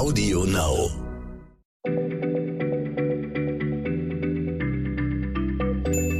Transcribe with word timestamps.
Audio 0.00 0.46
Now. 0.46 0.88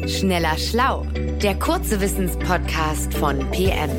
Schneller 0.06 0.58
Schlau, 0.58 1.06
der 1.42 1.58
kurze 1.58 1.98
Wissenspodcast 2.02 3.14
von 3.14 3.38
PM. 3.50 3.90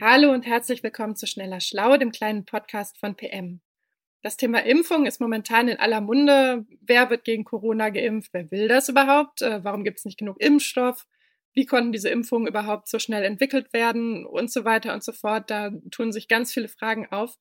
Hallo 0.00 0.32
und 0.32 0.44
herzlich 0.44 0.82
willkommen 0.82 1.14
zu 1.14 1.28
Schneller 1.28 1.60
Schlau, 1.60 1.96
dem 1.98 2.10
kleinen 2.10 2.44
Podcast 2.46 2.98
von 2.98 3.14
PM. 3.14 3.60
Das 4.22 4.36
Thema 4.36 4.64
Impfung 4.64 5.06
ist 5.06 5.20
momentan 5.20 5.68
in 5.68 5.76
aller 5.76 6.00
Munde. 6.00 6.66
Wer 6.80 7.10
wird 7.10 7.22
gegen 7.22 7.44
Corona 7.44 7.90
geimpft? 7.90 8.30
Wer 8.32 8.50
will 8.50 8.66
das 8.66 8.88
überhaupt? 8.88 9.40
Äh, 9.40 9.62
warum 9.62 9.84
gibt 9.84 9.98
es 10.00 10.04
nicht 10.04 10.18
genug 10.18 10.40
Impfstoff? 10.40 11.06
Wie 11.54 11.66
konnten 11.66 11.92
diese 11.92 12.08
Impfungen 12.08 12.46
überhaupt 12.46 12.88
so 12.88 12.98
schnell 12.98 13.24
entwickelt 13.24 13.72
werden? 13.72 14.26
Und 14.26 14.50
so 14.50 14.64
weiter 14.64 14.94
und 14.94 15.02
so 15.02 15.12
fort. 15.12 15.50
Da 15.50 15.70
tun 15.90 16.12
sich 16.12 16.28
ganz 16.28 16.52
viele 16.52 16.68
Fragen 16.68 17.06
auf. 17.10 17.38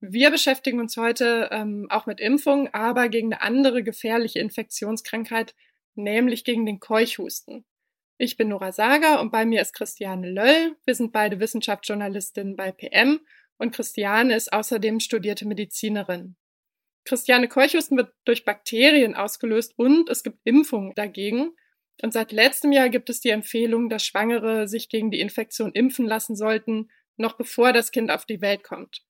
Wir 0.00 0.30
beschäftigen 0.30 0.80
uns 0.80 0.96
heute 0.96 1.48
ähm, 1.50 1.86
auch 1.88 2.06
mit 2.06 2.20
Impfungen, 2.20 2.68
aber 2.72 3.08
gegen 3.08 3.32
eine 3.32 3.42
andere 3.42 3.82
gefährliche 3.82 4.38
Infektionskrankheit, 4.38 5.54
nämlich 5.94 6.44
gegen 6.44 6.66
den 6.66 6.78
Keuchhusten. 6.78 7.64
Ich 8.18 8.36
bin 8.36 8.48
Nora 8.48 8.70
Sager 8.70 9.20
und 9.20 9.32
bei 9.32 9.44
mir 9.44 9.62
ist 9.62 9.72
Christiane 9.72 10.30
Löll. 10.30 10.76
Wir 10.84 10.94
sind 10.94 11.12
beide 11.12 11.40
Wissenschaftsjournalistinnen 11.40 12.54
bei 12.54 12.70
PM 12.70 13.20
und 13.56 13.74
Christiane 13.74 14.36
ist 14.36 14.52
außerdem 14.52 15.00
studierte 15.00 15.46
Medizinerin. 15.46 16.36
Christiane 17.04 17.48
Keuchhusten 17.48 17.96
wird 17.96 18.12
durch 18.24 18.44
Bakterien 18.44 19.14
ausgelöst 19.14 19.74
und 19.76 20.08
es 20.10 20.22
gibt 20.22 20.38
Impfungen 20.44 20.92
dagegen. 20.94 21.54
Und 22.02 22.12
seit 22.12 22.32
letztem 22.32 22.72
Jahr 22.72 22.88
gibt 22.88 23.08
es 23.08 23.20
die 23.20 23.30
Empfehlung, 23.30 23.88
dass 23.88 24.04
Schwangere 24.04 24.68
sich 24.68 24.88
gegen 24.88 25.10
die 25.10 25.20
Infektion 25.20 25.72
impfen 25.72 26.06
lassen 26.06 26.36
sollten, 26.36 26.90
noch 27.16 27.36
bevor 27.36 27.72
das 27.72 27.92
Kind 27.92 28.10
auf 28.10 28.26
die 28.26 28.40
Welt 28.40 28.64
kommt. 28.64 29.02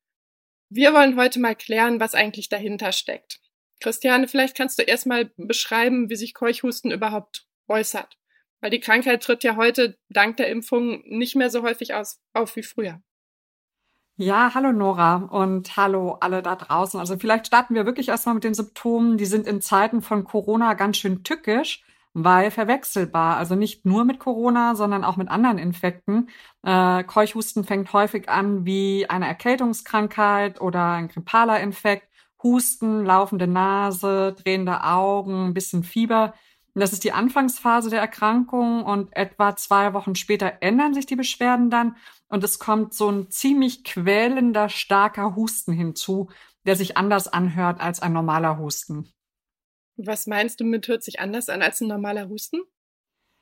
Wir 0.69 0.93
wollen 0.93 1.17
heute 1.17 1.41
mal 1.41 1.55
klären, 1.55 2.01
was 2.01 2.15
eigentlich 2.15 2.49
dahinter 2.49 2.93
steckt. 2.93 3.41
Christiane, 3.81 4.29
vielleicht 4.29 4.57
kannst 4.57 4.79
du 4.79 4.83
erstmal 4.83 5.31
beschreiben, 5.37 6.11
wie 6.11 6.17
sich 6.17 6.35
Keuchhusten 6.35 6.91
überhaupt 6.91 7.47
äußert. 7.69 8.19
Weil 8.61 8.71
die 8.71 8.81
Krankheit 8.81 9.23
tritt 9.23 9.45
ja 9.45 9.57
heute 9.57 9.99
dank 10.09 10.39
der 10.39 10.49
Impfung 10.49 11.03
nicht 11.07 11.37
mehr 11.37 11.51
so 11.51 11.63
häufig 11.63 11.95
aus, 11.95 12.21
auf 12.33 12.57
wie 12.57 12.63
früher. 12.63 13.03
Ja, 14.17 14.53
hallo 14.55 14.73
Nora 14.73 15.17
und 15.17 15.77
hallo 15.77 16.17
alle 16.21 16.41
da 16.41 16.55
draußen. 16.55 17.01
Also 17.01 17.19
vielleicht 17.19 17.49
starten 17.49 17.75
wir 17.75 17.85
wirklich 17.85 18.09
erstmal 18.09 18.37
mit 18.37 18.45
den 18.45 18.55
Symptomen. 18.55 19.19
Die 19.19 19.27
sind 19.27 19.47
in 19.47 19.61
Zeiten 19.61 20.03
von 20.03 20.25
Corona 20.25 20.75
ganz 20.75 20.99
schön 20.99 21.25
tückisch, 21.25 21.85
weil 22.15 22.51
verwechselbar. 22.51 23.37
Also 23.37 23.57
nicht 23.57 23.85
nur 23.85 24.05
mit 24.05 24.19
Corona, 24.21 24.75
sondern 24.75 25.05
auch 25.05 25.17
mit 25.17 25.29
anderen 25.29 25.59
Infekten. 25.59 26.31
Äh, 26.63 27.05
Keuchhusten 27.05 27.65
fängt 27.65 27.93
häufig 27.93 28.29
an 28.29 28.65
wie 28.65 29.07
eine 29.11 29.27
Erkältungskrankheit 29.27 30.61
oder 30.61 30.93
ein 30.93 31.09
grippaler 31.09 31.61
Infekt. 31.61 32.09
Husten, 32.43 33.05
laufende 33.05 33.47
Nase, 33.47 34.35
drehende 34.43 34.85
Augen, 34.85 35.47
ein 35.47 35.55
bisschen 35.55 35.83
Fieber. 35.83 36.35
Das 36.75 36.93
ist 36.93 37.05
die 37.05 37.13
Anfangsphase 37.13 37.89
der 37.91 38.01
Erkrankung 38.01 38.85
und 38.85 39.15
etwa 39.17 39.57
zwei 39.57 39.95
Wochen 39.95 40.15
später 40.17 40.55
ändern 40.61 40.93
sich 40.93 41.07
die 41.07 41.17
Beschwerden 41.17 41.71
dann 41.71 41.97
und 42.29 42.43
es 42.43 42.59
kommt 42.59 42.95
so 42.95 43.09
ein 43.09 43.31
ziemlich 43.31 43.85
quälender, 43.85 44.69
starker 44.69 45.37
Husten 45.37 45.73
hinzu, 45.73 46.31
der 46.67 46.77
sich 46.77 46.97
anders 46.97 47.29
anhört 47.29 47.81
als 47.81 48.01
ein 48.01 48.13
normaler 48.13 48.59
Husten. 48.59 49.14
Was 49.97 50.27
meinst 50.27 50.61
du 50.61 50.65
mit 50.65 50.89
hört 50.89 51.03
sich 51.03 51.21
anders 51.21 51.49
an 51.49 51.63
als 51.63 51.81
ein 51.81 51.89
normaler 51.89 52.29
Husten? 52.29 52.61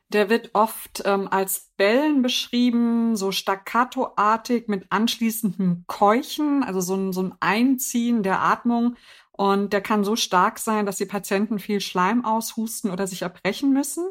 Der 0.09 0.29
wird 0.29 0.51
oft 0.53 1.03
ähm, 1.07 1.27
als 1.29 1.71
Bellen 1.79 2.21
beschrieben, 2.21 3.17
so 3.17 3.33
staccatoartig 3.33 4.69
mit 4.69 4.85
anschließendem 4.91 5.85
Keuchen, 5.87 6.63
also 6.63 6.83
so 6.83 6.95
ein, 6.95 7.13
so 7.15 7.23
ein 7.23 7.35
Einziehen 7.41 8.23
der 8.23 8.41
Atmung. 8.41 8.97
Und 9.31 9.73
der 9.73 9.81
kann 9.81 10.05
so 10.05 10.15
stark 10.15 10.59
sein, 10.59 10.85
dass 10.85 10.99
die 10.99 11.07
Patienten 11.07 11.59
viel 11.59 11.81
Schleim 11.81 12.27
aushusten 12.27 12.91
oder 12.91 13.07
sich 13.07 13.23
erbrechen 13.23 13.73
müssen. 13.73 14.05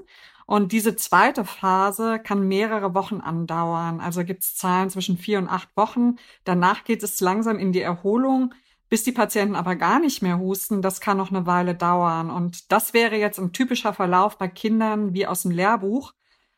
Und 0.47 0.71
diese 0.71 0.95
zweite 0.95 1.45
Phase 1.45 2.19
kann 2.19 2.47
mehrere 2.47 2.95
Wochen 2.95 3.21
andauern. 3.21 4.01
Also 4.01 4.25
gibt 4.25 4.41
es 4.43 4.55
Zahlen 4.55 4.89
zwischen 4.89 5.17
vier 5.17 5.37
und 5.37 5.47
acht 5.47 5.69
Wochen. 5.77 6.15
Danach 6.43 6.83
geht 6.83 7.03
es 7.03 7.21
langsam 7.21 7.59
in 7.59 7.71
die 7.71 7.81
Erholung. 7.81 8.53
Bis 8.91 9.05
die 9.05 9.13
Patienten 9.13 9.55
aber 9.55 9.77
gar 9.77 10.01
nicht 10.01 10.21
mehr 10.21 10.37
husten, 10.37 10.81
das 10.81 10.99
kann 10.99 11.15
noch 11.15 11.31
eine 11.31 11.45
Weile 11.45 11.75
dauern. 11.75 12.29
Und 12.29 12.73
das 12.73 12.93
wäre 12.93 13.15
jetzt 13.15 13.39
ein 13.39 13.53
typischer 13.53 13.93
Verlauf 13.93 14.37
bei 14.37 14.49
Kindern 14.49 15.13
wie 15.13 15.25
aus 15.25 15.43
dem 15.43 15.51
Lehrbuch. 15.51 16.13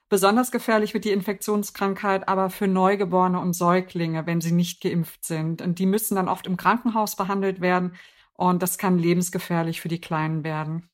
Besonders 0.10 0.52
gefährlich 0.52 0.96
wird 0.96 1.06
die 1.06 1.12
Infektionskrankheit 1.12 2.28
aber 2.28 2.50
für 2.50 2.68
Neugeborene 2.68 3.40
und 3.40 3.54
Säuglinge, 3.54 4.26
wenn 4.26 4.42
sie 4.42 4.52
nicht 4.52 4.82
geimpft 4.82 5.24
sind. 5.24 5.62
Und 5.62 5.78
die 5.78 5.86
müssen 5.86 6.16
dann 6.16 6.28
oft 6.28 6.48
im 6.48 6.58
Krankenhaus 6.58 7.16
behandelt 7.16 7.62
werden. 7.62 7.94
Und 8.34 8.64
das 8.64 8.80
kann 8.80 8.98
lebensgefährlich 8.98 9.80
für 9.80 9.90
die 9.90 10.02
Kleinen 10.02 10.44
werden. 10.44 10.90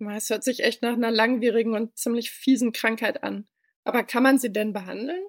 Es 0.00 0.28
hört 0.28 0.44
sich 0.44 0.62
echt 0.62 0.82
nach 0.82 0.92
einer 0.92 1.10
langwierigen 1.10 1.72
und 1.72 1.96
ziemlich 1.96 2.30
fiesen 2.30 2.72
Krankheit 2.72 3.22
an. 3.22 3.48
Aber 3.84 4.02
kann 4.02 4.22
man 4.22 4.38
sie 4.38 4.52
denn 4.52 4.74
behandeln? 4.74 5.24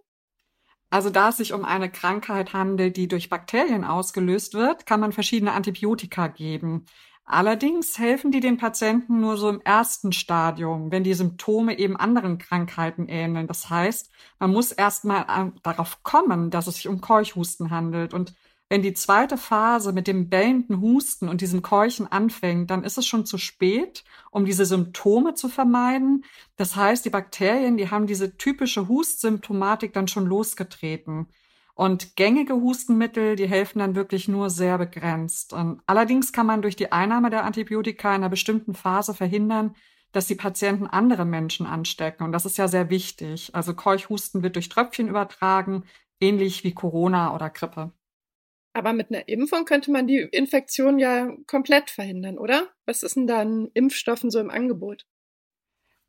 Also 0.90 1.10
da 1.10 1.30
es 1.30 1.38
sich 1.38 1.54
um 1.54 1.66
eine 1.66 1.90
Krankheit 1.92 2.54
handelt, 2.54 2.98
die 2.98 3.08
durch 3.08 3.30
Bakterien 3.30 3.84
ausgelöst 3.84 4.56
wird, 4.56 4.86
kann 4.86 5.00
man 5.00 5.12
verschiedene 5.12 5.54
Antibiotika 5.54 6.28
geben. 6.28 6.86
Allerdings 7.26 8.00
helfen 8.00 8.32
die 8.32 8.40
den 8.40 8.58
Patienten 8.58 9.20
nur 9.22 9.38
so 9.38 9.50
im 9.50 9.62
ersten 9.62 10.12
Stadium, 10.14 10.92
wenn 10.92 11.04
die 11.04 11.14
Symptome 11.14 11.78
eben 11.78 11.96
anderen 11.96 12.40
Krankheiten 12.40 13.08
ähneln. 13.08 13.46
Das 13.46 13.70
heißt, 13.70 14.10
man 14.40 14.52
muss 14.52 14.72
erstmal 14.72 15.22
äh, 15.24 15.52
darauf 15.62 16.02
kommen, 16.02 16.50
dass 16.50 16.66
es 16.66 16.78
sich 16.78 16.88
um 16.88 17.02
Keuchhusten 17.02 17.70
handelt. 17.70 18.16
Und 18.16 18.34
wenn 18.70 18.84
die 18.84 18.94
zweite 18.94 19.38
Phase 19.38 19.94
mit 19.94 20.06
dem 20.08 20.30
bellenden 20.30 20.80
Husten 20.80 21.28
und 21.28 21.42
diesem 21.42 21.64
Keuchen 21.64 22.06
anfängt, 22.06 22.70
dann 22.70 22.84
ist 22.84 23.00
es 23.00 23.08
schon 23.08 23.26
zu 23.26 23.40
spät, 23.40 24.04
um 24.30 24.46
diese 24.46 24.66
Symptome 24.66 25.34
zu 25.34 25.50
vermeiden. 25.50 26.24
Das 26.56 26.76
heißt, 26.76 27.04
die 27.04 27.10
Bakterien, 27.10 27.78
die 27.78 27.90
haben 27.90 28.06
diese 28.06 28.38
typische 28.38 28.88
Hustsymptomatik 28.88 29.92
dann 29.94 30.08
schon 30.08 30.28
losgetreten. 30.28 31.28
Und 31.74 32.16
gängige 32.16 32.54
Hustenmittel, 32.56 33.36
die 33.36 33.48
helfen 33.48 33.80
dann 33.80 33.96
wirklich 33.96 34.28
nur 34.28 34.50
sehr 34.52 34.78
begrenzt. 34.78 35.54
Und 35.54 35.82
allerdings 35.88 36.32
kann 36.32 36.46
man 36.46 36.62
durch 36.62 36.76
die 36.76 36.92
Einnahme 36.92 37.32
der 37.32 37.46
Antibiotika 37.46 38.10
in 38.10 38.16
einer 38.16 38.30
bestimmten 38.30 38.76
Phase 38.76 39.16
verhindern, 39.16 39.76
dass 40.12 40.28
die 40.28 40.36
Patienten 40.36 40.86
andere 40.88 41.26
Menschen 41.26 41.66
anstecken. 41.66 42.24
Und 42.24 42.34
das 42.34 42.46
ist 42.46 42.58
ja 42.58 42.68
sehr 42.68 42.90
wichtig. 42.90 43.56
Also 43.56 43.74
Keuchhusten 43.74 44.44
wird 44.44 44.56
durch 44.56 44.70
Tröpfchen 44.70 45.08
übertragen, 45.08 45.86
ähnlich 46.20 46.64
wie 46.64 46.74
Corona 46.74 47.34
oder 47.34 47.50
Grippe. 47.50 47.94
Aber 48.74 48.94
mit 48.94 49.10
einer 49.10 49.28
Impfung 49.28 49.66
könnte 49.66 49.92
man 49.92 50.08
die 50.08 50.20
Infektion 50.20 51.00
ja 51.00 51.32
komplett 51.48 51.90
verhindern, 51.90 52.38
oder? 52.38 52.70
Was 52.86 53.04
ist 53.04 53.16
denn 53.16 53.28
da 53.28 53.40
an 53.40 53.70
Impfstoffen 53.74 54.30
so 54.30 54.40
im 54.40 54.50
Angebot? 54.50 55.06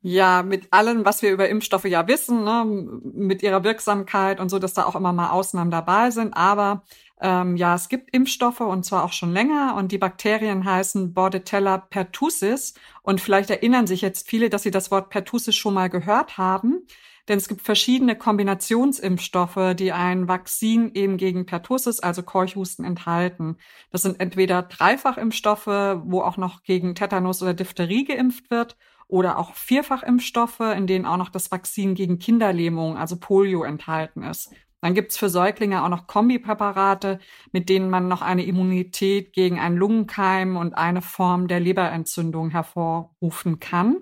Ja, 0.03 0.41
mit 0.41 0.73
allem, 0.73 1.05
was 1.05 1.21
wir 1.21 1.31
über 1.31 1.47
Impfstoffe 1.47 1.85
ja 1.85 2.07
wissen, 2.07 2.43
ne, 2.43 2.65
mit 2.65 3.43
ihrer 3.43 3.63
Wirksamkeit 3.63 4.39
und 4.39 4.49
so, 4.49 4.57
dass 4.57 4.73
da 4.73 4.85
auch 4.85 4.95
immer 4.95 5.13
mal 5.13 5.29
Ausnahmen 5.29 5.69
dabei 5.69 6.09
sind. 6.09 6.33
Aber 6.33 6.83
ähm, 7.21 7.55
ja, 7.55 7.75
es 7.75 7.87
gibt 7.87 8.11
Impfstoffe 8.11 8.61
und 8.61 8.83
zwar 8.83 9.03
auch 9.03 9.13
schon 9.13 9.31
länger 9.31 9.75
und 9.77 9.91
die 9.91 9.99
Bakterien 9.99 10.65
heißen 10.65 11.13
Bordetella 11.13 11.77
pertussis. 11.77 12.73
Und 13.03 13.21
vielleicht 13.21 13.51
erinnern 13.51 13.85
sich 13.85 14.01
jetzt 14.01 14.27
viele, 14.27 14.49
dass 14.49 14.63
sie 14.63 14.71
das 14.71 14.89
Wort 14.89 15.11
pertussis 15.11 15.55
schon 15.55 15.75
mal 15.75 15.89
gehört 15.89 16.39
haben. 16.39 16.87
Denn 17.31 17.37
es 17.37 17.47
gibt 17.47 17.61
verschiedene 17.61 18.17
Kombinationsimpfstoffe, 18.17 19.73
die 19.75 19.93
ein 19.93 20.27
Vakzin 20.27 20.91
eben 20.93 21.15
gegen 21.15 21.45
Pertussis, 21.45 22.01
also 22.01 22.23
Keuchhusten, 22.23 22.83
enthalten. 22.83 23.55
Das 23.89 24.01
sind 24.01 24.19
entweder 24.19 24.63
Dreifachimpfstoffe, 24.63 26.01
wo 26.03 26.23
auch 26.23 26.35
noch 26.35 26.63
gegen 26.63 26.93
Tetanus 26.93 27.41
oder 27.41 27.53
Diphtherie 27.53 28.03
geimpft 28.03 28.51
wird, 28.51 28.75
oder 29.07 29.39
auch 29.39 29.53
Vierfachimpfstoffe, 29.53 30.59
in 30.59 30.87
denen 30.87 31.05
auch 31.05 31.15
noch 31.15 31.29
das 31.29 31.53
Vakzin 31.53 31.95
gegen 31.95 32.19
Kinderlähmung, 32.19 32.97
also 32.97 33.17
Polio, 33.17 33.63
enthalten 33.63 34.23
ist. 34.23 34.51
Dann 34.81 34.93
gibt's 34.93 35.17
für 35.17 35.29
Säuglinge 35.29 35.85
auch 35.85 35.89
noch 35.89 36.07
Kombipräparate, 36.07 37.19
mit 37.53 37.69
denen 37.69 37.89
man 37.89 38.09
noch 38.09 38.21
eine 38.21 38.43
Immunität 38.43 39.31
gegen 39.31 39.57
einen 39.57 39.77
Lungenkeim 39.77 40.57
und 40.57 40.73
eine 40.73 41.01
Form 41.01 41.47
der 41.47 41.61
Leberentzündung 41.61 42.49
hervorrufen 42.49 43.61
kann. 43.61 44.01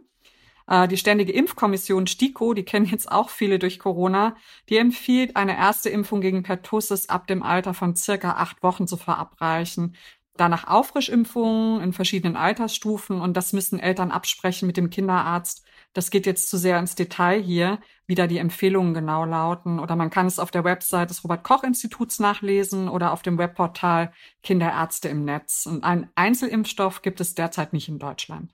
Äh, 0.69 0.88
die 0.88 0.98
Ständige 0.98 1.33
Impfkommission 1.33 2.07
STIKO, 2.07 2.54
die 2.54 2.63
kennen 2.63 2.86
jetzt 2.86 3.12
auch 3.12 3.30
viele 3.30 3.60
durch 3.60 3.80
Corona, 3.80 4.36
die 4.69 4.77
empfiehlt, 4.77 5.36
eine 5.36 5.57
erste 5.57 5.89
Impfung 5.89 6.21
gegen 6.21 6.44
Pertussis 6.44 7.10
ab 7.10 7.27
dem 7.27 7.44
Alter 7.44 7.74
von 7.74 7.95
circa 7.95 8.33
acht 8.33 8.63
Wochen 8.63 8.88
zu 8.88 8.95
verabreichen. 8.95 9.95
Danach 10.38 10.68
Auffrischimpfungen 10.68 11.81
in 11.81 11.92
verschiedenen 11.92 12.38
Altersstufen 12.38 13.19
und 13.19 13.36
das 13.36 13.51
müssen 13.51 13.80
Eltern 13.80 14.12
absprechen 14.12 14.68
mit 14.68 14.77
dem 14.77 14.89
Kinderarzt. 14.89 15.66
Das 15.94 16.12
geht 16.12 16.25
jetzt 16.27 16.50
zu 16.50 16.57
sehr 16.57 16.80
ins 16.80 16.95
Detail 16.95 17.42
hier, 17.42 17.80
wie 18.06 18.16
da 18.16 18.27
die 18.27 18.38
Empfehlungen 18.38 18.94
genau 18.94 19.25
lauten. 19.25 19.80
Oder 19.80 19.95
man 19.95 20.12
kann 20.12 20.27
es 20.27 20.39
auf 20.39 20.51
der 20.51 20.63
Website 20.63 21.10
des 21.10 21.24
Robert-Koch-Instituts 21.24 22.19
nachlesen 22.19 22.88
oder 22.89 23.12
auf 23.12 23.24
dem 23.24 23.38
Webportal 23.38 24.13
Kinderärzte 24.44 25.10
im 25.10 25.25
Netz. 25.25 25.66
Und 25.66 25.83
einen 25.83 26.10
Einzelimpfstoff 26.16 27.01
gibt 27.01 27.19
es 27.19 27.33
derzeit 27.33 27.74
nicht 27.74 27.89
in 27.89 28.00
Deutschland. 28.00 28.54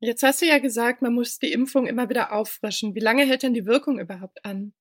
Jetzt 0.00 0.22
hast 0.22 0.42
du 0.42 0.46
ja 0.46 0.58
gesagt, 0.58 1.02
man 1.02 1.12
muss 1.12 1.38
die 1.38 1.52
Impfung 1.52 1.86
immer 1.86 2.08
wieder 2.08 2.32
auffrischen. 2.32 2.94
Wie 2.94 3.00
lange 3.00 3.24
hält 3.24 3.42
denn 3.42 3.54
die 3.54 3.66
Wirkung 3.66 3.98
überhaupt 3.98 4.44
an? 4.44 4.72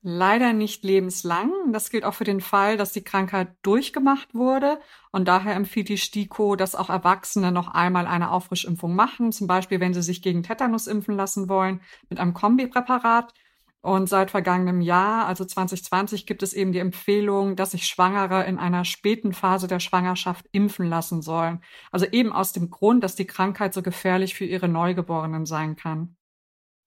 Leider 0.00 0.52
nicht 0.52 0.84
lebenslang. 0.84 1.52
Das 1.72 1.90
gilt 1.90 2.04
auch 2.04 2.14
für 2.14 2.24
den 2.24 2.40
Fall, 2.40 2.76
dass 2.76 2.92
die 2.92 3.02
Krankheit 3.02 3.48
durchgemacht 3.62 4.34
wurde. 4.34 4.80
Und 5.10 5.26
daher 5.26 5.54
empfiehlt 5.54 5.88
die 5.88 5.98
STIKO, 5.98 6.56
dass 6.56 6.76
auch 6.76 6.88
Erwachsene 6.88 7.50
noch 7.50 7.68
einmal 7.74 8.06
eine 8.06 8.30
Auffrischimpfung 8.30 8.94
machen. 8.94 9.32
Zum 9.32 9.48
Beispiel, 9.48 9.80
wenn 9.80 9.94
sie 9.94 10.02
sich 10.02 10.22
gegen 10.22 10.44
Tetanus 10.44 10.86
impfen 10.86 11.16
lassen 11.16 11.48
wollen, 11.48 11.80
mit 12.08 12.20
einem 12.20 12.32
Kombipräparat. 12.32 13.34
Und 13.80 14.08
seit 14.08 14.32
vergangenem 14.32 14.80
Jahr, 14.80 15.26
also 15.26 15.44
2020, 15.44 16.26
gibt 16.26 16.42
es 16.42 16.52
eben 16.52 16.72
die 16.72 16.80
Empfehlung, 16.80 17.54
dass 17.54 17.70
sich 17.70 17.86
Schwangere 17.86 18.44
in 18.44 18.58
einer 18.58 18.84
späten 18.84 19.32
Phase 19.32 19.68
der 19.68 19.78
Schwangerschaft 19.78 20.46
impfen 20.50 20.88
lassen 20.88 21.22
sollen. 21.22 21.62
Also 21.92 22.06
eben 22.06 22.32
aus 22.32 22.52
dem 22.52 22.70
Grund, 22.70 23.04
dass 23.04 23.14
die 23.14 23.26
Krankheit 23.26 23.72
so 23.72 23.82
gefährlich 23.82 24.34
für 24.34 24.44
ihre 24.44 24.68
Neugeborenen 24.68 25.46
sein 25.46 25.76
kann. 25.76 26.16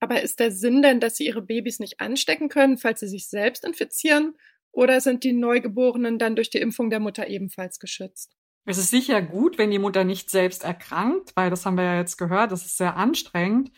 Aber 0.00 0.20
ist 0.20 0.40
der 0.40 0.50
Sinn 0.50 0.82
denn, 0.82 1.00
dass 1.00 1.16
sie 1.16 1.26
ihre 1.26 1.42
Babys 1.42 1.78
nicht 1.78 2.00
anstecken 2.00 2.48
können, 2.48 2.76
falls 2.76 3.00
sie 3.00 3.08
sich 3.08 3.28
selbst 3.28 3.64
infizieren? 3.64 4.34
Oder 4.72 5.00
sind 5.00 5.22
die 5.22 5.32
Neugeborenen 5.32 6.18
dann 6.18 6.34
durch 6.34 6.50
die 6.50 6.58
Impfung 6.58 6.90
der 6.90 7.00
Mutter 7.00 7.28
ebenfalls 7.28 7.78
geschützt? 7.78 8.36
Es 8.64 8.78
ist 8.78 8.90
sicher 8.90 9.22
gut, 9.22 9.58
wenn 9.58 9.70
die 9.70 9.78
Mutter 9.78 10.04
nicht 10.04 10.30
selbst 10.30 10.64
erkrankt, 10.64 11.32
weil 11.36 11.50
das 11.50 11.66
haben 11.66 11.76
wir 11.76 11.84
ja 11.84 11.98
jetzt 11.98 12.16
gehört, 12.16 12.52
das 12.52 12.64
ist 12.64 12.76
sehr 12.76 12.96
anstrengend. 12.96 13.72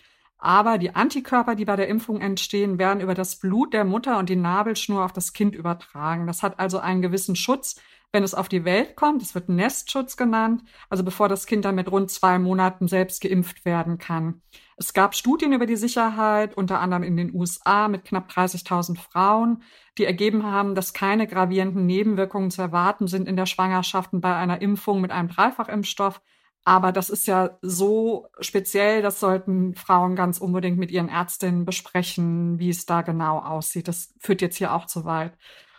Aber 0.45 0.77
die 0.77 0.95
Antikörper, 0.95 1.55
die 1.55 1.65
bei 1.65 1.75
der 1.75 1.89
Impfung 1.89 2.21
entstehen, 2.21 2.79
werden 2.79 3.01
über 3.01 3.15
das 3.15 3.37
Blut 3.37 3.73
der 3.73 3.87
Mutter 3.87 4.19
und 4.19 4.29
die 4.29 4.37
Nabelschnur 4.37 5.03
auf 5.03 5.13
das 5.15 5.33
Kind 5.33 5.55
übertragen. 5.55 6.27
Das 6.27 6.43
hat 6.43 6.61
also 6.61 6.79
einen 6.79 7.01
gewissen 7.01 7.35
Schutz, 7.35 7.81
wenn 8.13 8.23
es 8.23 8.35
auf 8.35 8.51
die 8.51 8.67
Welt 8.67 8.95
kommt. 8.95 9.23
Das 9.23 9.35
wird 9.35 9.49
Nestschutz 9.49 10.19
genannt, 10.19 10.63
also 10.91 11.03
bevor 11.03 11.31
das 11.31 11.47
Kind 11.47 11.65
dann 11.65 11.77
mit 11.77 11.91
rund 11.91 12.11
zwei 12.11 12.39
Monaten 12.39 12.89
selbst 12.89 13.23
geimpft 13.23 13.65
werden 13.65 13.97
kann. 13.97 14.43
Es 14.77 14.93
gab 14.93 15.15
Studien 15.15 15.55
über 15.55 15.65
die 15.65 15.77
Sicherheit, 15.77 16.55
unter 16.59 16.79
anderem 16.79 17.05
in 17.05 17.17
den 17.17 17.35
USA 17.35 17.89
mit 17.89 18.05
knapp 18.05 18.29
30.000 18.31 18.99
Frauen, 18.99 19.63
die 19.97 20.05
ergeben 20.05 20.43
haben, 20.43 20.75
dass 20.75 20.93
keine 20.93 21.27
gravierenden 21.27 21.87
Nebenwirkungen 21.87 22.51
zu 22.51 22.61
erwarten 22.61 23.07
sind 23.07 23.29
in 23.29 23.37
der 23.37 23.47
Schwangerschaft 23.47 24.13
und 24.13 24.21
bei 24.21 24.37
einer 24.37 24.61
Impfung 24.61 25.01
mit 25.01 25.11
einem 25.11 25.29
Dreifachimpfstoff. 25.29 26.21
Aber 26.65 26.93
das 26.93 27.11
ist 27.11 27.27
ja 27.27 27.59
so 27.61 28.29
speziell, 28.41 29.03
das 29.03 29.21
sollten 29.21 29.75
Frauen 29.75 30.17
ganz 30.17 30.39
unbedingt 30.39 30.79
mit 30.79 30.91
ihren 30.91 31.11
Ärztinnen 31.11 31.67
besprechen, 31.67 32.59
wie 32.59 32.71
es 32.71 32.87
da 32.87 33.03
genau 33.03 33.39
aussieht. 33.39 33.87
Das 33.87 34.15
führt 34.19 34.41
jetzt 34.41 34.57
hier 34.57 34.75
auch 34.75 34.87
zu 34.87 35.05
weit. 35.05 35.37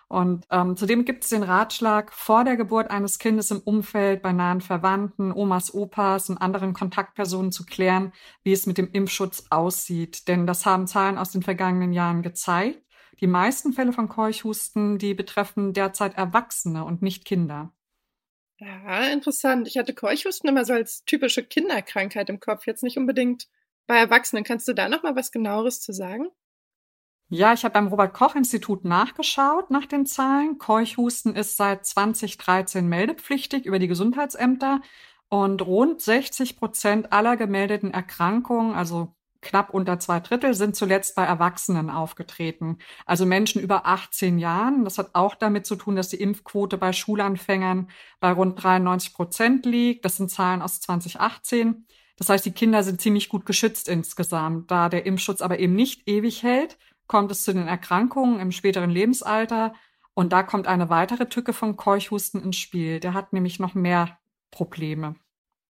Und 0.08 0.46
ähm, 0.52 0.78
zudem 0.78 1.04
gibt 1.04 1.24
es 1.24 1.32
den 1.32 1.42
Ratschlag, 1.42 2.14
vor 2.14 2.44
der 2.44 2.58
Geburt 2.58 2.92
eines 2.92 3.18
Kindes 3.18 3.50
im 3.50 3.60
Umfeld 3.62 4.22
bei 4.22 4.34
nahen 4.34 4.62
Verwandten, 4.62 5.32
Omas, 5.32 5.74
Opas 5.74 6.30
und 6.30 6.38
anderen 6.38 6.74
Kontaktpersonen 6.74 7.52
zu 7.52 7.66
klären, 7.66 8.14
wie 8.44 8.52
es 8.52 8.68
mit 8.68 8.78
dem 8.78 8.92
Impfschutz 8.92 9.48
aussieht. 9.50 10.28
Denn 10.28 10.46
das 10.46 10.66
haben 10.66 10.86
Zahlen 10.86 11.18
aus 11.18 11.32
den 11.32 11.42
vergangenen 11.42 11.92
Jahren 11.94 12.22
gezeigt. 12.22 12.84
Die 13.22 13.28
meisten 13.28 13.74
Fälle 13.74 13.94
von 13.94 14.10
Keuchhusten, 14.10 15.00
die 15.00 15.16
betreffen 15.16 15.74
derzeit 15.74 16.16
Erwachsene 16.16 16.86
und 16.86 17.02
nicht 17.02 17.26
Kinder. 17.26 17.72
Ja, 18.58 19.08
interessant. 19.08 19.68
Ich 19.68 19.78
hatte 19.78 19.94
Keuchhusten 19.94 20.50
immer 20.50 20.64
so 20.64 20.74
als 20.74 21.04
typische 21.06 21.44
Kinderkrankheit 21.44 22.30
im 22.30 22.40
Kopf, 22.40 22.66
jetzt 22.68 22.84
nicht 22.84 22.98
unbedingt 22.98 23.48
bei 23.86 23.98
Erwachsenen. 23.98 24.44
Kannst 24.44 24.68
du 24.68 24.74
da 24.74 24.88
noch 24.88 25.04
mal 25.04 25.16
was 25.16 25.32
genaueres 25.32 25.82
zu 25.82 25.92
sagen? 25.92 26.30
Ja, 27.30 27.54
ich 27.54 27.64
habe 27.66 27.74
beim 27.74 27.88
Robert 27.88 28.14
Koch 28.14 28.36
Institut 28.36 28.86
nachgeschaut 28.86 29.72
nach 29.72 29.88
den 29.88 30.06
Zahlen. 30.06 30.58
Keuchhusten 30.60 31.36
ist 31.36 31.58
seit 31.58 31.86
2013 31.86 32.88
meldepflichtig 32.88 33.66
über 33.66 33.80
die 33.80 33.88
Gesundheitsämter 33.88 34.82
und 35.28 35.62
rund 35.66 36.02
60 36.02 36.56
Prozent 36.56 37.12
aller 37.12 37.36
gemeldeten 37.36 37.92
Erkrankungen, 37.92 38.76
also 38.76 39.16
knapp 39.46 39.70
unter 39.70 39.98
zwei 40.00 40.20
Drittel, 40.20 40.54
sind 40.54 40.76
zuletzt 40.76 41.16
bei 41.16 41.24
Erwachsenen 41.24 41.90
aufgetreten. 41.90 42.80
Also 43.06 43.26
Menschen 43.26 43.62
über 43.62 43.86
18 43.86 44.38
Jahren. 44.38 44.84
Das 44.84 44.98
hat 44.98 45.12
auch 45.14 45.36
damit 45.36 45.66
zu 45.66 45.78
tun, 45.78 45.96
dass 45.96 46.10
die 46.10 46.20
Impfquote 46.20 46.78
bei 46.78 46.92
Schulanfängern 46.92 47.90
bei 48.20 48.32
rund 48.34 48.62
93 48.62 49.14
Prozent 49.14 49.66
liegt. 49.66 50.04
Das 50.04 50.18
sind 50.18 50.30
Zahlen 50.30 50.62
aus 50.62 50.82
2018. 50.82 51.86
Das 52.18 52.30
heißt, 52.30 52.46
die 52.46 52.52
Kinder 52.52 52.84
sind 52.84 53.00
ziemlich 53.00 53.30
gut 53.30 53.46
geschützt 53.46 53.88
insgesamt, 53.88 54.72
da 54.72 54.90
der 54.90 55.06
Impfschutz 55.06 55.42
aber 55.42 55.60
eben 55.60 55.76
nicht 55.76 56.08
ewig 56.08 56.44
hält 56.44 56.78
kommt 57.08 57.32
es 57.32 57.44
zu 57.44 57.54
den 57.54 57.68
Erkrankungen 57.68 58.40
im 58.40 58.52
späteren 58.52 58.90
Lebensalter. 58.90 59.74
Und 60.14 60.32
da 60.32 60.44
kommt 60.44 60.68
eine 60.68 60.90
weitere 60.90 61.28
Tücke 61.28 61.54
von 61.54 61.76
Keuchhusten 61.76 62.42
ins 62.42 62.58
Spiel. 62.58 63.00
Der 63.00 63.14
hat 63.14 63.34
nämlich 63.34 63.60
noch 63.60 63.74
mehr 63.76 64.18
Probleme. 64.50 65.16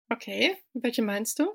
Okay, 0.10 0.58
welche 0.74 1.02
meinst 1.02 1.40
du? 1.40 1.48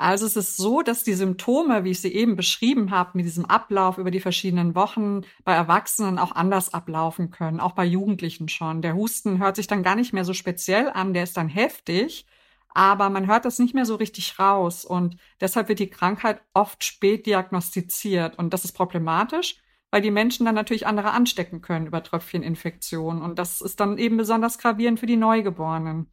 Also 0.00 0.26
es 0.26 0.36
ist 0.36 0.56
so, 0.56 0.82
dass 0.82 1.02
die 1.02 1.14
Symptome, 1.14 1.82
wie 1.82 1.90
ich 1.90 2.00
sie 2.00 2.14
eben 2.14 2.36
beschrieben 2.36 2.92
habe, 2.92 3.10
mit 3.14 3.26
diesem 3.26 3.44
Ablauf 3.46 3.98
über 3.98 4.12
die 4.12 4.20
verschiedenen 4.20 4.76
Wochen 4.76 5.22
bei 5.44 5.54
Erwachsenen 5.54 6.20
auch 6.20 6.30
anders 6.32 6.72
ablaufen 6.72 7.32
können, 7.32 7.58
auch 7.58 7.72
bei 7.72 7.84
Jugendlichen 7.84 8.48
schon. 8.48 8.80
Der 8.80 8.94
Husten 8.94 9.40
hört 9.40 9.56
sich 9.56 9.66
dann 9.66 9.82
gar 9.82 9.96
nicht 9.96 10.12
mehr 10.12 10.24
so 10.24 10.34
speziell 10.34 10.88
an, 10.88 11.14
der 11.14 11.24
ist 11.24 11.36
dann 11.36 11.48
heftig, 11.48 12.26
aber 12.68 13.10
man 13.10 13.26
hört 13.26 13.44
das 13.44 13.58
nicht 13.58 13.74
mehr 13.74 13.86
so 13.86 13.96
richtig 13.96 14.38
raus 14.38 14.84
und 14.84 15.16
deshalb 15.40 15.68
wird 15.68 15.80
die 15.80 15.90
Krankheit 15.90 16.42
oft 16.54 16.84
spät 16.84 17.26
diagnostiziert 17.26 18.38
und 18.38 18.54
das 18.54 18.64
ist 18.64 18.72
problematisch, 18.74 19.56
weil 19.90 20.02
die 20.02 20.12
Menschen 20.12 20.46
dann 20.46 20.54
natürlich 20.54 20.86
andere 20.86 21.10
anstecken 21.10 21.60
können 21.60 21.88
über 21.88 22.04
Tröpfcheninfektionen 22.04 23.20
und 23.20 23.36
das 23.40 23.60
ist 23.60 23.80
dann 23.80 23.98
eben 23.98 24.16
besonders 24.16 24.58
gravierend 24.58 25.00
für 25.00 25.06
die 25.06 25.16
Neugeborenen. 25.16 26.12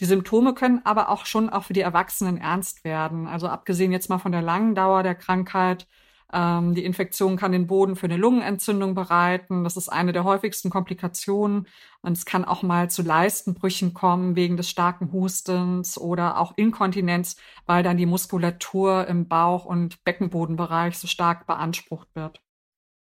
Die 0.00 0.06
Symptome 0.06 0.54
können 0.54 0.80
aber 0.84 1.08
auch 1.08 1.26
schon 1.26 1.50
auch 1.50 1.64
für 1.64 1.72
die 1.72 1.80
Erwachsenen 1.80 2.36
ernst 2.36 2.84
werden. 2.84 3.26
Also 3.26 3.48
abgesehen 3.48 3.92
jetzt 3.92 4.08
mal 4.08 4.18
von 4.18 4.32
der 4.32 4.42
langen 4.42 4.74
Dauer 4.74 5.02
der 5.02 5.14
Krankheit 5.14 5.86
ähm, 6.34 6.74
die 6.74 6.84
Infektion 6.84 7.36
kann 7.36 7.52
den 7.52 7.68
Boden 7.68 7.94
für 7.94 8.06
eine 8.06 8.16
Lungenentzündung 8.16 8.94
bereiten. 8.94 9.62
Das 9.62 9.76
ist 9.76 9.88
eine 9.88 10.12
der 10.12 10.24
häufigsten 10.24 10.68
Komplikationen. 10.68 11.68
Und 12.02 12.12
es 12.12 12.24
kann 12.24 12.44
auch 12.44 12.62
mal 12.62 12.90
zu 12.90 13.02
Leistenbrüchen 13.02 13.94
kommen 13.94 14.34
wegen 14.36 14.56
des 14.56 14.68
starken 14.68 15.12
Hustens 15.12 15.96
oder 15.96 16.38
auch 16.38 16.52
Inkontinenz, 16.56 17.36
weil 17.66 17.82
dann 17.84 17.96
die 17.96 18.06
Muskulatur 18.06 19.06
im 19.06 19.28
Bauch- 19.28 19.64
und 19.64 20.02
Beckenbodenbereich 20.04 20.98
so 20.98 21.06
stark 21.06 21.46
beansprucht 21.46 22.08
wird. 22.14 22.43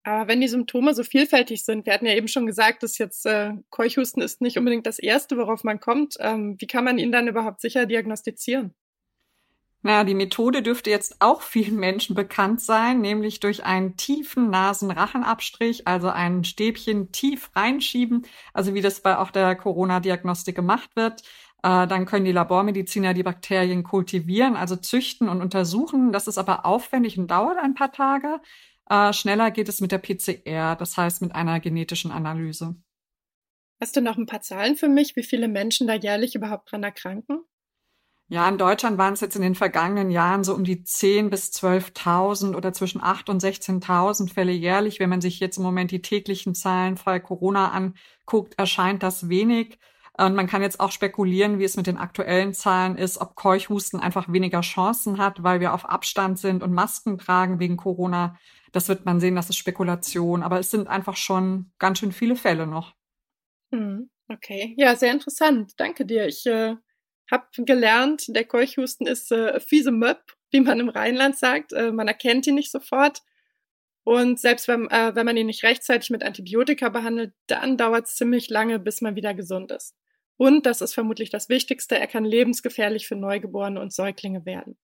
Aber 0.04 0.28
wenn 0.28 0.42
die 0.42 0.50
Symptome 0.50 0.94
so 0.94 1.04
vielfältig 1.04 1.64
sind, 1.64 1.86
wir 1.86 1.94
hatten 1.94 2.06
ja 2.06 2.14
eben 2.14 2.28
schon 2.28 2.46
gesagt, 2.46 2.84
dass 2.84 2.98
jetzt 2.98 3.26
äh, 3.26 3.54
Keuchhusten 3.70 4.22
ist 4.22 4.42
nicht 4.42 4.58
unbedingt 4.58 4.86
das 4.86 5.00
Erste, 5.00 5.38
worauf 5.38 5.64
man 5.64 5.80
kommt. 5.80 6.18
Ähm, 6.20 6.58
wie 6.60 6.68
kann 6.68 6.84
man 6.84 6.98
ihn 6.98 7.12
dann 7.12 7.30
überhaupt 7.30 7.62
sicher 7.62 7.86
diagnostizieren? 7.86 8.74
Naja, 9.86 10.06
die 10.06 10.16
Methode 10.16 10.62
dürfte 10.62 10.90
jetzt 10.90 11.18
auch 11.20 11.42
vielen 11.42 11.76
Menschen 11.76 12.16
bekannt 12.16 12.62
sein, 12.62 13.02
nämlich 13.02 13.42
durch 13.42 13.66
einen 13.66 13.98
tiefen 13.98 14.50
Nasenrachenabstrich, 14.50 15.88
also 15.88 16.10
ein 16.10 16.46
Stäbchen 16.46 17.12
tief 17.12 17.52
reinschieben, 17.54 18.26
also 18.54 18.74
wie 18.74 18.82
das 18.82 19.02
bei 19.02 19.18
auch 19.18 19.30
der 19.30 19.56
Corona-Diagnostik 19.56 20.56
gemacht 20.56 20.96
wird. 20.96 21.22
Äh, 21.64 21.88
dann 21.88 22.06
können 22.06 22.26
die 22.26 22.32
Labormediziner 22.32 23.14
die 23.14 23.24
Bakterien 23.24 23.84
kultivieren, 23.84 24.56
also 24.56 24.78
züchten 24.78 25.28
und 25.28 25.42
untersuchen. 25.42 26.14
Das 26.14 26.28
ist 26.28 26.38
aber 26.38 26.66
aufwendig 26.66 27.18
und 27.18 27.28
dauert 27.30 27.58
ein 27.58 27.74
paar 27.74 27.92
Tage. 27.92 28.40
Äh, 28.90 29.14
schneller 29.14 29.52
geht 29.52 29.70
es 29.70 29.82
mit 29.82 29.92
der 29.92 30.00
PCR, 30.00 30.76
das 30.76 30.98
heißt 30.98 31.22
mit 31.22 31.34
einer 31.34 31.60
genetischen 31.60 32.12
Analyse. 32.12 32.76
Hast 33.82 33.96
du 33.96 34.02
noch 34.02 34.18
ein 34.18 34.26
paar 34.26 34.42
Zahlen 34.42 34.76
für 34.76 34.88
mich, 34.88 35.16
wie 35.16 35.24
viele 35.24 35.48
Menschen 35.48 35.88
da 35.88 35.94
jährlich 35.94 36.36
überhaupt 36.36 36.72
dran 36.72 36.84
erkranken? 36.84 37.44
Ja, 38.30 38.48
in 38.48 38.58
Deutschland 38.58 38.98
waren 38.98 39.14
es 39.14 39.22
jetzt 39.22 39.36
in 39.36 39.42
den 39.42 39.56
vergangenen 39.56 40.10
Jahren 40.10 40.44
so 40.44 40.56
um 40.56 40.64
die 40.64 40.84
10.000 40.84 41.30
bis 41.30 41.52
12.000 41.52 42.56
oder 42.56 42.74
zwischen 42.74 43.02
8.000 43.02 43.30
und 43.30 43.44
16.000 43.44 44.34
Fälle 44.34 44.54
jährlich. 44.54 45.00
Wenn 45.00 45.10
man 45.10 45.22
sich 45.22 45.40
jetzt 45.40 45.58
im 45.58 45.64
Moment 45.64 45.92
die 45.92 46.02
täglichen 46.02 46.56
Zahlen 46.56 46.98
vor 46.98 47.20
Corona 47.20 47.72
anguckt, 47.72 48.58
erscheint 48.58 49.04
das 49.04 49.30
wenig. 49.30 49.78
Und 50.16 50.36
man 50.36 50.48
kann 50.48 50.62
jetzt 50.62 50.80
auch 50.80 50.92
spekulieren, 50.92 51.58
wie 51.58 51.64
es 51.64 51.76
mit 51.76 51.88
den 51.88 51.98
aktuellen 51.98 52.54
Zahlen 52.54 52.98
ist, 52.98 53.20
ob 53.20 53.36
Keuchhusten 53.36 54.00
einfach 54.00 54.32
weniger 54.32 54.62
Chancen 54.62 55.18
hat, 55.18 55.42
weil 55.42 55.60
wir 55.60 55.74
auf 55.74 55.86
Abstand 55.90 56.38
sind 56.38 56.62
und 56.62 56.72
Masken 56.72 57.18
tragen 57.18 57.60
wegen 57.60 57.78
Corona. 57.78 58.38
Das 58.72 58.90
wird 58.90 59.06
man 59.06 59.20
sehen, 59.20 59.36
das 59.36 59.50
ist 59.50 59.58
Spekulation. 59.58 60.44
Aber 60.44 60.60
es 60.60 60.70
sind 60.70 60.88
einfach 60.88 61.18
schon 61.18 61.72
ganz 61.80 62.00
schön 62.00 62.12
viele 62.12 62.36
Fälle 62.36 62.68
noch. 62.68 62.94
Hm, 63.72 64.10
okay, 64.28 64.76
ja, 64.78 64.96
sehr 64.96 65.12
interessant. 65.12 65.74
Danke 65.78 66.06
dir. 66.06 66.28
Ich 66.28 66.46
äh 66.46 66.76
habe 67.32 67.48
gelernt, 67.58 68.26
der 68.28 68.46
Keuchhusten 68.46 69.08
ist 69.08 69.32
äh, 69.32 69.60
fiese 69.60 69.92
Möb, 69.92 70.20
wie 70.52 70.62
man 70.62 70.80
im 70.80 70.90
Rheinland 70.90 71.38
sagt. 71.38 71.74
Äh, 71.74 71.92
man 71.92 72.08
erkennt 72.08 72.48
ihn 72.48 72.56
nicht 72.56 72.72
sofort. 72.72 73.22
Und 74.04 74.40
selbst 74.40 74.68
wenn, 74.68 74.90
äh, 74.90 75.16
wenn 75.16 75.26
man 75.26 75.38
ihn 75.38 75.48
nicht 75.48 75.64
rechtzeitig 75.64 76.10
mit 76.10 76.24
Antibiotika 76.24 76.90
behandelt, 76.90 77.34
dann 77.48 77.78
dauert 77.78 78.08
es 78.08 78.16
ziemlich 78.16 78.50
lange, 78.50 78.80
bis 78.80 79.02
man 79.02 79.16
wieder 79.16 79.34
gesund 79.34 79.72
ist. 79.72 79.96
Und 80.38 80.66
das 80.66 80.82
ist 80.82 80.94
vermutlich 80.94 81.30
das 81.30 81.50
Wichtigste, 81.50 81.98
er 81.98 82.08
kann 82.08 82.26
lebensgefährlich 82.26 83.08
für 83.08 83.16
Neugeborene 83.16 83.80
und 83.80 83.94
Säuglinge 83.94 84.46
werden. 84.46 84.78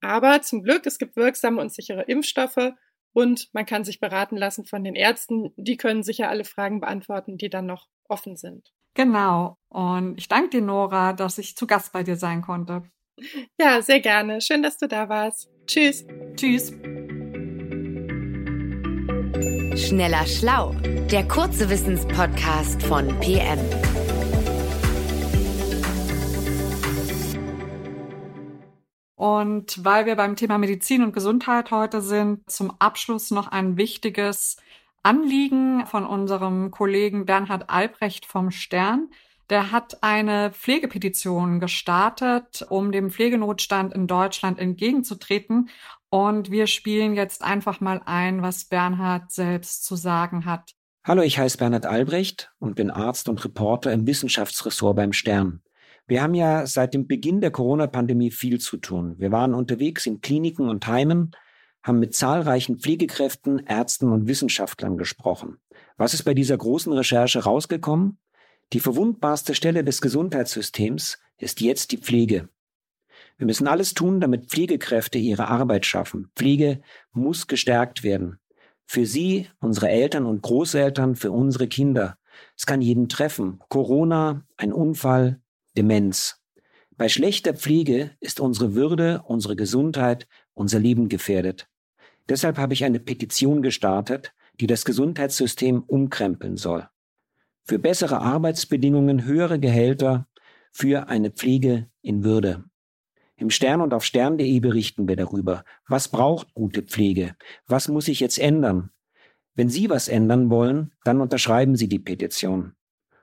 Aber 0.00 0.42
zum 0.42 0.62
Glück, 0.62 0.86
es 0.86 0.98
gibt 0.98 1.16
wirksame 1.16 1.60
und 1.60 1.72
sichere 1.72 2.02
Impfstoffe 2.02 2.72
und 3.12 3.48
man 3.52 3.66
kann 3.66 3.84
sich 3.84 4.00
beraten 4.00 4.36
lassen 4.36 4.64
von 4.64 4.84
den 4.84 4.94
Ärzten. 4.94 5.52
Die 5.56 5.76
können 5.76 6.02
sicher 6.02 6.28
alle 6.28 6.44
Fragen 6.44 6.80
beantworten, 6.80 7.36
die 7.36 7.50
dann 7.50 7.66
noch 7.66 7.88
offen 8.08 8.36
sind. 8.36 8.72
Genau. 8.94 9.58
Und 9.68 10.18
ich 10.18 10.28
danke 10.28 10.50
dir, 10.50 10.62
Nora, 10.62 11.12
dass 11.12 11.38
ich 11.38 11.56
zu 11.56 11.66
Gast 11.66 11.92
bei 11.92 12.02
dir 12.02 12.16
sein 12.16 12.42
konnte. 12.42 12.82
Ja, 13.60 13.82
sehr 13.82 14.00
gerne. 14.00 14.40
Schön, 14.40 14.62
dass 14.62 14.78
du 14.78 14.86
da 14.86 15.08
warst. 15.08 15.48
Tschüss. 15.66 16.06
Tschüss. 16.36 16.72
Schneller 19.76 20.26
Schlau, 20.26 20.72
der 21.10 21.26
kurze 21.26 21.70
Wissenspodcast 21.70 22.82
von 22.82 23.08
PM. 23.20 23.58
Und 29.18 29.84
weil 29.84 30.06
wir 30.06 30.14
beim 30.14 30.36
Thema 30.36 30.58
Medizin 30.58 31.02
und 31.02 31.12
Gesundheit 31.12 31.72
heute 31.72 32.02
sind, 32.02 32.48
zum 32.48 32.72
Abschluss 32.78 33.32
noch 33.32 33.48
ein 33.48 33.76
wichtiges 33.76 34.58
Anliegen 35.02 35.84
von 35.86 36.06
unserem 36.06 36.70
Kollegen 36.70 37.26
Bernhard 37.26 37.68
Albrecht 37.68 38.26
vom 38.26 38.52
Stern. 38.52 39.08
Der 39.50 39.72
hat 39.72 40.04
eine 40.04 40.52
Pflegepetition 40.52 41.58
gestartet, 41.58 42.64
um 42.68 42.92
dem 42.92 43.10
Pflegenotstand 43.10 43.92
in 43.92 44.06
Deutschland 44.06 44.60
entgegenzutreten. 44.60 45.68
Und 46.10 46.52
wir 46.52 46.68
spielen 46.68 47.14
jetzt 47.14 47.42
einfach 47.42 47.80
mal 47.80 48.00
ein, 48.06 48.40
was 48.40 48.66
Bernhard 48.66 49.32
selbst 49.32 49.84
zu 49.84 49.96
sagen 49.96 50.44
hat. 50.44 50.76
Hallo, 51.04 51.22
ich 51.22 51.40
heiße 51.40 51.58
Bernhard 51.58 51.86
Albrecht 51.86 52.52
und 52.60 52.76
bin 52.76 52.92
Arzt 52.92 53.28
und 53.28 53.44
Reporter 53.44 53.92
im 53.92 54.06
Wissenschaftsressort 54.06 54.94
beim 54.94 55.12
Stern. 55.12 55.60
Wir 56.08 56.22
haben 56.22 56.34
ja 56.34 56.66
seit 56.66 56.94
dem 56.94 57.06
Beginn 57.06 57.42
der 57.42 57.50
Corona-Pandemie 57.50 58.30
viel 58.30 58.58
zu 58.60 58.78
tun. 58.78 59.16
Wir 59.18 59.30
waren 59.30 59.52
unterwegs 59.52 60.06
in 60.06 60.22
Kliniken 60.22 60.70
und 60.70 60.86
Heimen, 60.86 61.32
haben 61.82 61.98
mit 61.98 62.14
zahlreichen 62.14 62.78
Pflegekräften, 62.78 63.58
Ärzten 63.66 64.10
und 64.10 64.26
Wissenschaftlern 64.26 64.96
gesprochen. 64.96 65.58
Was 65.98 66.14
ist 66.14 66.22
bei 66.22 66.32
dieser 66.32 66.56
großen 66.56 66.94
Recherche 66.94 67.44
rausgekommen? 67.44 68.18
Die 68.72 68.80
verwundbarste 68.80 69.54
Stelle 69.54 69.84
des 69.84 70.00
Gesundheitssystems 70.00 71.18
ist 71.36 71.60
jetzt 71.60 71.92
die 71.92 71.98
Pflege. 71.98 72.48
Wir 73.36 73.46
müssen 73.46 73.68
alles 73.68 73.92
tun, 73.92 74.18
damit 74.18 74.46
Pflegekräfte 74.46 75.18
ihre 75.18 75.48
Arbeit 75.48 75.84
schaffen. 75.84 76.30
Pflege 76.34 76.80
muss 77.12 77.48
gestärkt 77.48 78.02
werden. 78.02 78.38
Für 78.86 79.04
Sie, 79.04 79.48
unsere 79.60 79.90
Eltern 79.90 80.24
und 80.24 80.40
Großeltern, 80.40 81.16
für 81.16 81.32
unsere 81.32 81.68
Kinder. 81.68 82.16
Es 82.56 82.64
kann 82.64 82.80
jeden 82.80 83.10
treffen. 83.10 83.60
Corona, 83.68 84.46
ein 84.56 84.72
Unfall, 84.72 85.42
Demenz. 85.78 86.42
Bei 86.96 87.08
schlechter 87.08 87.54
Pflege 87.54 88.10
ist 88.18 88.40
unsere 88.40 88.74
Würde, 88.74 89.22
unsere 89.24 89.54
Gesundheit, 89.54 90.26
unser 90.54 90.80
Leben 90.80 91.08
gefährdet. 91.08 91.68
Deshalb 92.28 92.58
habe 92.58 92.74
ich 92.74 92.84
eine 92.84 92.98
Petition 92.98 93.62
gestartet, 93.62 94.34
die 94.58 94.66
das 94.66 94.84
Gesundheitssystem 94.84 95.84
umkrempeln 95.84 96.56
soll. 96.56 96.88
Für 97.62 97.78
bessere 97.78 98.20
Arbeitsbedingungen, 98.20 99.24
höhere 99.24 99.60
Gehälter, 99.60 100.26
für 100.72 101.08
eine 101.08 101.30
Pflege 101.30 101.88
in 102.02 102.24
Würde. 102.24 102.64
Im 103.36 103.50
Stern 103.50 103.80
und 103.80 103.94
auf 103.94 104.04
stern.de 104.04 104.58
berichten 104.58 105.06
wir 105.06 105.14
darüber. 105.14 105.64
Was 105.86 106.08
braucht 106.08 106.54
gute 106.54 106.82
Pflege? 106.82 107.36
Was 107.68 107.86
muss 107.86 108.06
sich 108.06 108.18
jetzt 108.18 108.40
ändern? 108.40 108.90
Wenn 109.54 109.68
Sie 109.68 109.88
was 109.88 110.08
ändern 110.08 110.50
wollen, 110.50 110.90
dann 111.04 111.20
unterschreiben 111.20 111.76
Sie 111.76 111.88
die 111.88 112.00
Petition. 112.00 112.72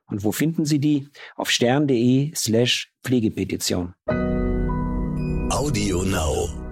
Und 0.08 0.24
wo 0.24 0.32
finden 0.32 0.66
Sie 0.66 0.80
die? 0.80 1.08
Auf 1.36 1.50
stern.de 1.50 2.34
slash 2.36 2.92
Pflegepetition. 3.04 3.94
Audio 5.50 6.04
Now. 6.04 6.65